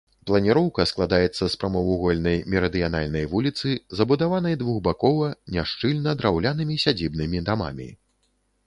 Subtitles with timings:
[0.27, 7.89] Планіроўка складаецца з прамавугольнай мерыдыянальнай вуліцы, забудаванай двухбакова, няшчыльна драўлянымі сядзібнымі дамамі.